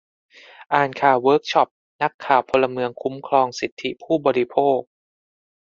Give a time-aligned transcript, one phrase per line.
[0.73, 1.69] อ่านข่าวเวิร์กช็อป
[2.01, 4.79] นักข่าวพลเมืองคุ้มครองสิทธิผู้บริโภค